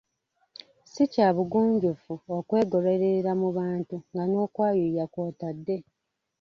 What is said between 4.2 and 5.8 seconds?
n’okwayuuya kw’otadde.